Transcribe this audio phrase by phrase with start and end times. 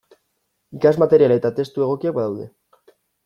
[0.77, 2.49] Ikasmaterial eta testu egokiak badaude.